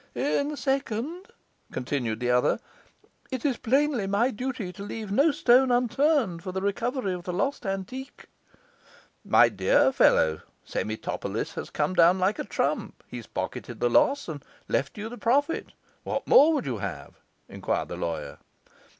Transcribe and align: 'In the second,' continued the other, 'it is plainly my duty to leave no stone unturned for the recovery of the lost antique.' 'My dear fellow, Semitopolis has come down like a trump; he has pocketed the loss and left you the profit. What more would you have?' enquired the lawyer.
'In 0.15 0.47
the 0.49 0.57
second,' 0.57 1.27
continued 1.71 2.21
the 2.21 2.31
other, 2.31 2.59
'it 3.29 3.45
is 3.45 3.57
plainly 3.57 4.07
my 4.07 4.31
duty 4.31 4.73
to 4.73 4.81
leave 4.81 5.11
no 5.11 5.29
stone 5.29 5.69
unturned 5.69 6.41
for 6.41 6.51
the 6.51 6.59
recovery 6.59 7.13
of 7.13 7.21
the 7.23 7.31
lost 7.31 7.67
antique.' 7.67 8.25
'My 9.23 9.47
dear 9.47 9.91
fellow, 9.91 10.41
Semitopolis 10.65 11.53
has 11.53 11.69
come 11.69 11.93
down 11.93 12.17
like 12.17 12.39
a 12.39 12.43
trump; 12.43 13.03
he 13.05 13.17
has 13.17 13.27
pocketed 13.27 13.79
the 13.79 13.91
loss 13.91 14.27
and 14.27 14.43
left 14.67 14.97
you 14.97 15.07
the 15.07 15.19
profit. 15.19 15.67
What 16.01 16.25
more 16.27 16.51
would 16.55 16.65
you 16.65 16.79
have?' 16.79 17.19
enquired 17.47 17.89
the 17.89 17.95
lawyer. 17.95 18.39